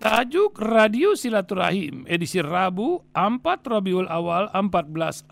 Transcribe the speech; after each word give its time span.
Tajuk 0.00 0.56
Radio 0.64 1.12
Silaturahim 1.12 2.08
edisi 2.08 2.40
Rabu 2.40 3.04
4 3.12 3.44
Rabiul 3.44 4.08
Awal 4.08 4.48
1445 4.48 5.28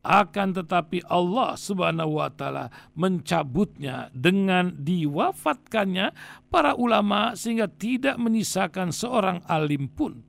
Akan 0.06 0.54
tetapi 0.54 1.06
Allah 1.06 1.54
Subhanahu 1.54 2.18
wa 2.18 2.30
taala 2.30 2.70
mencabutnya 2.98 4.10
dengan 4.10 4.74
diwafatkannya 4.82 6.10
para 6.50 6.74
ulama 6.74 7.38
sehingga 7.38 7.70
tidak 7.70 8.18
menyisakan 8.18 8.90
seorang 8.90 9.46
alim 9.46 9.86
pun. 9.86 10.26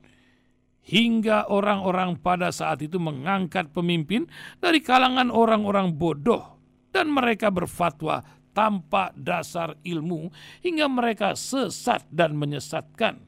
Hingga 0.88 1.52
orang-orang 1.52 2.16
pada 2.16 2.48
saat 2.48 2.80
itu 2.80 2.96
mengangkat 2.96 3.70
pemimpin 3.76 4.24
dari 4.56 4.80
kalangan 4.80 5.28
orang-orang 5.28 5.92
bodoh 5.92 6.56
dan 6.94 7.12
mereka 7.12 7.52
berfatwa 7.52 8.24
tanpa 8.56 9.12
dasar 9.12 9.76
ilmu 9.84 10.32
hingga 10.64 10.88
mereka 10.88 11.36
sesat 11.36 12.08
dan 12.08 12.34
menyesatkan 12.40 13.27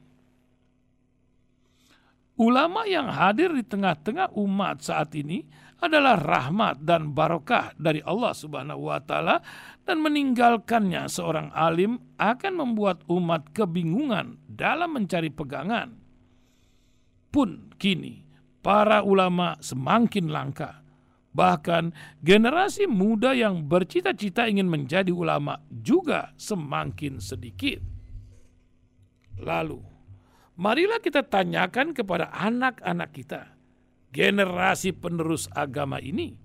Ulama 2.39 2.87
yang 2.87 3.11
hadir 3.11 3.51
di 3.51 3.63
tengah-tengah 3.65 4.31
umat 4.39 4.79
saat 4.79 5.11
ini 5.19 5.43
adalah 5.81 6.15
rahmat 6.15 6.85
dan 6.85 7.11
barokah 7.11 7.73
dari 7.75 8.05
Allah 8.05 8.31
Subhanahu 8.37 8.87
wa 8.87 9.01
taala 9.01 9.41
dan 9.81 9.99
meninggalkannya 9.99 11.09
seorang 11.09 11.49
alim 11.51 11.97
akan 12.21 12.53
membuat 12.53 13.01
umat 13.09 13.49
kebingungan 13.49 14.37
dalam 14.45 14.93
mencari 14.93 15.33
pegangan. 15.33 15.97
Pun 17.33 17.73
kini 17.81 18.21
para 18.61 19.01
ulama 19.01 19.57
semakin 19.57 20.29
langka. 20.29 20.85
Bahkan 21.31 21.95
generasi 22.19 22.85
muda 22.91 23.31
yang 23.31 23.65
bercita-cita 23.65 24.51
ingin 24.51 24.67
menjadi 24.67 25.09
ulama 25.15 25.63
juga 25.71 26.35
semakin 26.35 27.23
sedikit. 27.23 27.79
Lalu 29.39 29.79
marilah 30.55 30.99
kita 30.99 31.23
tanyakan 31.23 31.95
kepada 31.95 32.31
anak-anak 32.31 33.09
kita, 33.11 33.41
generasi 34.11 34.95
penerus 34.95 35.47
agama 35.51 35.99
ini. 35.99 36.35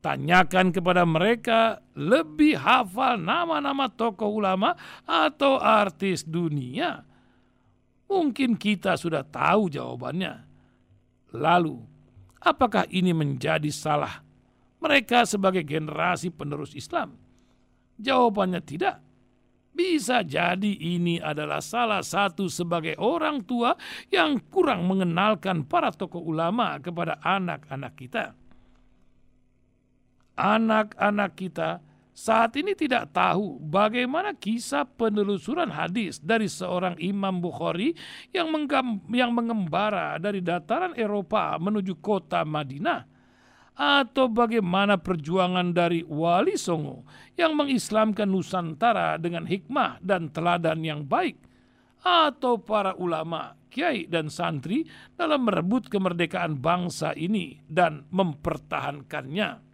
Tanyakan 0.00 0.72
kepada 0.72 1.04
mereka 1.04 1.84
lebih 1.92 2.56
hafal 2.56 3.20
nama-nama 3.20 3.84
tokoh 3.92 4.32
ulama 4.32 4.72
atau 5.04 5.60
artis 5.60 6.24
dunia. 6.24 7.04
Mungkin 8.08 8.56
kita 8.56 8.96
sudah 8.96 9.20
tahu 9.20 9.68
jawabannya. 9.68 10.48
Lalu, 11.36 11.84
apakah 12.40 12.88
ini 12.88 13.12
menjadi 13.12 13.68
salah 13.68 14.24
mereka 14.80 15.28
sebagai 15.28 15.62
generasi 15.68 16.32
penerus 16.32 16.72
Islam? 16.72 17.20
Jawabannya 18.00 18.64
tidak 18.64 19.04
bisa 19.70 20.26
jadi 20.26 20.72
ini 20.76 21.22
adalah 21.22 21.62
salah 21.62 22.02
satu 22.02 22.50
sebagai 22.50 22.98
orang 22.98 23.46
tua 23.46 23.78
yang 24.10 24.42
kurang 24.50 24.84
mengenalkan 24.90 25.62
para 25.62 25.94
tokoh 25.94 26.20
ulama 26.20 26.76
kepada 26.82 27.22
anak-anak 27.22 27.92
kita. 27.94 28.24
Anak-anak 30.34 31.30
kita 31.36 31.70
saat 32.10 32.52
ini 32.58 32.74
tidak 32.74 33.14
tahu 33.14 33.62
bagaimana 33.62 34.34
kisah 34.34 34.84
penelusuran 34.84 35.70
hadis 35.70 36.18
dari 36.20 36.50
seorang 36.50 36.98
Imam 37.00 37.38
Bukhari 37.38 37.94
yang, 38.34 38.50
yang 39.08 39.30
mengembara 39.30 40.18
dari 40.18 40.42
dataran 40.42 40.92
Eropa 40.98 41.56
menuju 41.56 41.96
kota 42.02 42.42
Madinah 42.44 43.19
atau 43.76 44.28
bagaimana 44.28 45.00
perjuangan 45.00 45.72
dari 45.72 46.04
Wali 46.04 46.58
Songo 46.58 47.06
yang 47.38 47.56
mengislamkan 47.56 48.28
Nusantara 48.28 49.16
dengan 49.16 49.48
hikmah 49.48 50.02
dan 50.04 50.28
teladan 50.28 50.84
yang 50.84 51.06
baik 51.06 51.40
atau 52.00 52.56
para 52.60 52.96
ulama, 52.96 53.56
kiai 53.68 54.08
dan 54.08 54.32
santri 54.32 54.88
dalam 55.16 55.44
merebut 55.44 55.88
kemerdekaan 55.92 56.56
bangsa 56.60 57.12
ini 57.12 57.60
dan 57.68 58.08
mempertahankannya. 58.08 59.68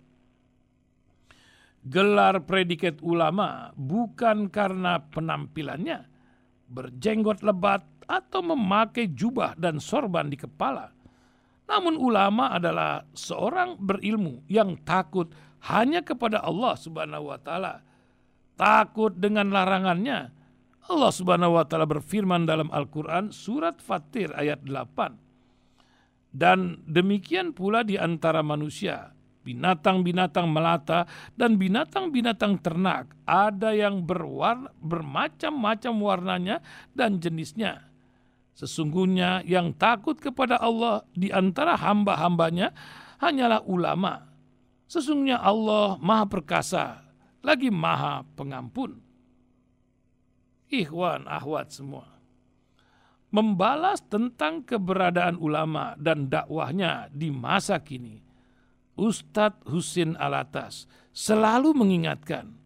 Gelar 1.87 2.43
predikat 2.43 2.99
ulama 2.99 3.71
bukan 3.79 4.51
karena 4.51 4.99
penampilannya, 5.07 6.11
berjenggot 6.67 7.47
lebat 7.47 7.87
atau 8.11 8.43
memakai 8.43 9.07
jubah 9.15 9.55
dan 9.55 9.79
sorban 9.79 10.27
di 10.27 10.35
kepala, 10.35 10.91
namun 11.67 11.99
ulama 11.99 12.55
adalah 12.55 13.03
seorang 13.11 13.75
berilmu 13.79 14.47
yang 14.47 14.79
takut 14.87 15.35
hanya 15.67 16.07
kepada 16.07 16.39
Allah 16.47 16.79
Subhanahu 16.79 17.35
wa 17.35 17.39
taala. 17.43 17.83
Takut 18.55 19.13
dengan 19.13 19.51
larangannya. 19.51 20.31
Allah 20.87 21.11
Subhanahu 21.11 21.59
wa 21.59 21.67
taala 21.67 21.85
berfirman 21.91 22.47
dalam 22.47 22.71
Al-Qur'an 22.71 23.35
surat 23.35 23.83
Fatir 23.83 24.31
ayat 24.39 24.63
8. 24.63 25.19
Dan 26.31 26.87
demikian 26.87 27.51
pula 27.51 27.83
di 27.83 27.99
antara 27.99 28.47
manusia, 28.47 29.11
binatang-binatang 29.43 30.47
melata 30.47 31.11
dan 31.35 31.59
binatang-binatang 31.59 32.63
ternak, 32.63 33.11
ada 33.27 33.75
yang 33.75 34.07
berwarna, 34.07 34.71
bermacam-macam 34.79 35.95
warnanya 35.99 36.57
dan 36.95 37.19
jenisnya 37.19 37.87
Sesungguhnya 38.57 39.45
yang 39.45 39.77
takut 39.77 40.17
kepada 40.17 40.57
Allah 40.57 41.05
di 41.13 41.29
antara 41.29 41.77
hamba-hambanya 41.77 42.73
hanyalah 43.21 43.61
ulama. 43.69 44.25
Sesungguhnya 44.89 45.37
Allah 45.45 46.01
maha 46.01 46.25
perkasa, 46.25 47.05
lagi 47.45 47.69
maha 47.69 48.25
pengampun. 48.33 48.97
Ikhwan, 50.73 51.29
ahwat 51.29 51.69
semua. 51.69 52.17
Membalas 53.29 54.01
tentang 54.09 54.65
keberadaan 54.65 55.37
ulama 55.37 55.93
dan 56.01 56.33
dakwahnya 56.33 57.13
di 57.13 57.29
masa 57.29 57.77
kini, 57.85 58.25
Ustadz 58.97 59.69
Husin 59.69 60.17
Alatas 60.17 60.89
selalu 61.13 61.77
mengingatkan, 61.77 62.57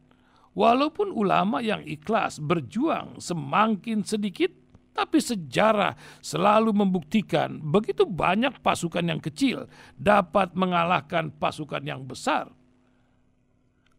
walaupun 0.54 1.10
ulama 1.10 1.58
yang 1.58 1.82
ikhlas 1.82 2.38
berjuang 2.38 3.18
semakin 3.18 4.06
sedikit, 4.06 4.59
tapi 5.00 5.16
sejarah 5.16 5.96
selalu 6.20 6.76
membuktikan 6.76 7.56
begitu 7.56 8.04
banyak 8.04 8.60
pasukan 8.60 9.00
yang 9.00 9.16
kecil 9.16 9.64
dapat 9.96 10.52
mengalahkan 10.52 11.32
pasukan 11.32 11.80
yang 11.80 12.04
besar. 12.04 12.52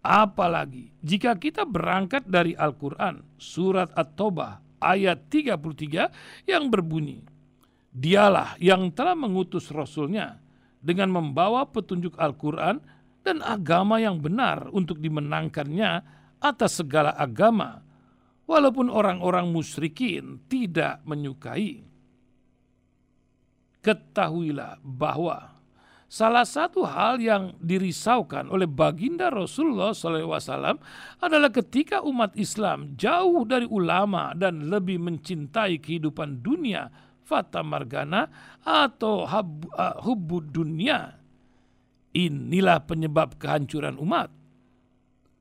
Apalagi 0.05 0.93
jika 1.01 1.33
kita 1.41 1.65
berangkat 1.65 2.29
dari 2.29 2.53
Al-Quran, 2.53 3.25
surat 3.41 3.89
At-Taubah 3.97 4.77
ayat 4.77 5.25
33 5.25 6.45
yang 6.45 6.69
berbunyi, 6.69 7.25
Dialah 7.91 8.55
yang 8.61 8.93
telah 8.93 9.17
mengutus 9.17 9.73
Rasulnya 9.73 10.37
dengan 10.79 11.09
membawa 11.11 11.65
petunjuk 11.65 12.13
Al-Quran 12.15 12.77
dan 13.25 13.41
agama 13.41 13.97
yang 13.97 14.21
benar 14.21 14.69
untuk 14.69 15.01
dimenangkannya 15.01 16.05
atas 16.41 16.81
segala 16.81 17.11
agama, 17.17 17.81
walaupun 18.45 18.91
orang-orang 18.91 19.49
musyrikin 19.49 20.41
tidak 20.49 21.01
menyukai. 21.07 21.83
Ketahuilah 23.81 24.77
bahwa 24.85 25.57
salah 26.05 26.45
satu 26.45 26.85
hal 26.85 27.17
yang 27.17 27.57
dirisaukan 27.57 28.51
oleh 28.53 28.69
baginda 28.69 29.33
Rasulullah 29.33 29.95
SAW 29.95 30.77
adalah 31.17 31.49
ketika 31.49 32.05
umat 32.05 32.37
Islam 32.37 32.93
jauh 32.93 33.41
dari 33.41 33.65
ulama 33.65 34.37
dan 34.37 34.69
lebih 34.69 35.01
mencintai 35.01 35.81
kehidupan 35.81 36.45
dunia 36.45 36.93
fata 37.25 37.63
margana 37.63 38.27
atau 38.61 39.25
hub, 39.25 39.71
uh, 39.73 39.97
hubbud 40.03 40.51
dunia. 40.51 41.15
Inilah 42.11 42.83
penyebab 42.83 43.39
kehancuran 43.39 43.95
umat. 43.95 44.40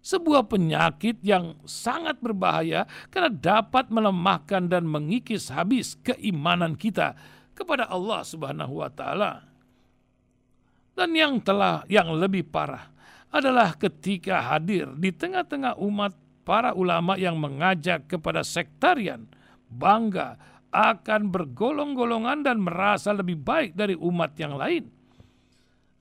Sebuah 0.01 0.49
penyakit 0.49 1.21
yang 1.21 1.61
sangat 1.69 2.17
berbahaya 2.25 2.89
karena 3.13 3.29
dapat 3.29 3.93
melemahkan 3.93 4.65
dan 4.65 4.89
mengikis 4.89 5.53
habis 5.53 5.93
keimanan 6.01 6.73
kita 6.73 7.13
kepada 7.53 7.85
Allah 7.85 8.25
Subhanahu 8.25 8.81
wa 8.81 8.89
taala. 8.89 9.45
Dan 10.97 11.13
yang 11.13 11.37
telah 11.45 11.85
yang 11.85 12.17
lebih 12.17 12.49
parah 12.49 12.89
adalah 13.29 13.77
ketika 13.77 14.41
hadir 14.41 14.89
di 14.97 15.13
tengah-tengah 15.13 15.77
umat 15.77 16.17
para 16.49 16.73
ulama 16.73 17.21
yang 17.21 17.37
mengajak 17.37 18.09
kepada 18.09 18.41
sektarian, 18.41 19.29
bangga 19.69 20.41
akan 20.73 21.29
bergolong-golongan 21.29 22.41
dan 22.41 22.57
merasa 22.57 23.13
lebih 23.13 23.37
baik 23.37 23.77
dari 23.77 23.93
umat 24.01 24.33
yang 24.41 24.57
lain 24.57 25.00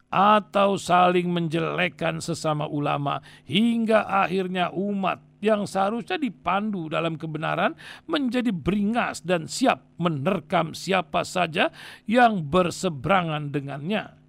atau 0.10 0.76
saling 0.76 1.30
menjelekkan 1.30 2.18
sesama 2.18 2.66
ulama 2.66 3.22
hingga 3.46 4.06
akhirnya 4.10 4.74
umat 4.74 5.22
yang 5.40 5.64
seharusnya 5.64 6.20
dipandu 6.20 6.92
dalam 6.92 7.16
kebenaran 7.16 7.78
menjadi 8.10 8.52
beringas 8.52 9.24
dan 9.24 9.48
siap 9.48 9.88
menerkam 9.96 10.76
siapa 10.76 11.24
saja 11.24 11.72
yang 12.04 12.44
berseberangan 12.44 13.54
dengannya. 13.54 14.20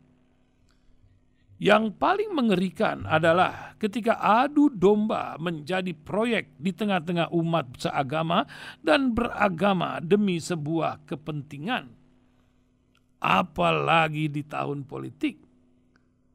Yang 1.61 1.93
paling 2.01 2.33
mengerikan 2.33 3.05
adalah 3.05 3.77
ketika 3.77 4.17
adu 4.17 4.73
domba 4.73 5.37
menjadi 5.37 5.93
proyek 5.93 6.57
di 6.57 6.73
tengah-tengah 6.73 7.29
umat 7.37 7.77
seagama 7.77 8.49
dan 8.81 9.13
beragama 9.13 10.01
demi 10.01 10.41
sebuah 10.41 11.05
kepentingan. 11.05 11.93
Apalagi 13.21 14.33
di 14.33 14.41
tahun 14.41 14.89
politik. 14.89 15.50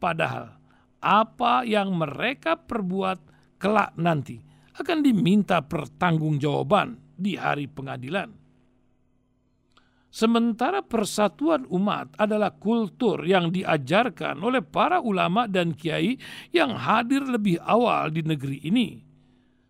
Padahal 0.06 0.54
apa 1.02 1.66
yang 1.66 1.98
mereka 1.98 2.54
perbuat 2.54 3.18
kelak 3.58 3.98
nanti 3.98 4.38
akan 4.78 5.02
diminta 5.02 5.66
pertanggungjawaban 5.66 7.18
di 7.18 7.34
hari 7.34 7.66
pengadilan. 7.66 8.30
Sementara 10.14 10.86
persatuan 10.86 11.66
umat 11.74 12.14
adalah 12.22 12.54
kultur 12.54 13.26
yang 13.26 13.50
diajarkan 13.50 14.38
oleh 14.46 14.62
para 14.62 15.02
ulama 15.02 15.50
dan 15.50 15.74
kiai 15.74 16.22
yang 16.54 16.78
hadir 16.78 17.26
lebih 17.26 17.58
awal 17.66 18.14
di 18.14 18.22
negeri 18.22 18.62
ini. 18.62 19.02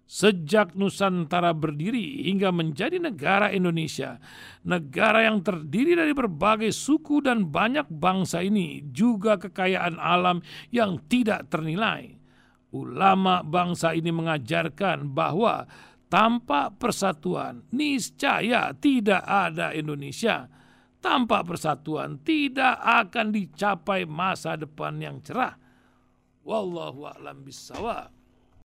Sejak 0.05 0.77
Nusantara 0.77 1.49
berdiri 1.49 2.29
hingga 2.29 2.53
menjadi 2.53 3.01
negara 3.01 3.49
Indonesia, 3.49 4.21
negara 4.61 5.25
yang 5.25 5.41
terdiri 5.41 5.97
dari 5.97 6.13
berbagai 6.13 6.69
suku 6.69 7.25
dan 7.25 7.49
banyak 7.49 7.89
bangsa 7.89 8.45
ini 8.45 8.85
juga 8.93 9.41
kekayaan 9.41 9.97
alam 9.97 10.45
yang 10.69 11.01
tidak 11.09 11.49
ternilai. 11.49 12.21
Ulama 12.69 13.41
bangsa 13.41 13.97
ini 13.97 14.13
mengajarkan 14.13 15.09
bahwa 15.09 15.65
tanpa 16.05 16.69
persatuan, 16.69 17.65
niscaya 17.73 18.77
tidak 18.77 19.25
ada 19.25 19.73
Indonesia. 19.73 20.47
Tanpa 21.01 21.45
persatuan, 21.45 22.21
tidak 22.21 22.81
akan 22.81 23.29
dicapai 23.33 24.09
masa 24.09 24.57
depan 24.57 24.97
yang 25.01 25.17
cerah. 25.21 25.53
Wallahu 26.45 27.09
a'lam 27.09 27.45
bishawab. 27.45 28.14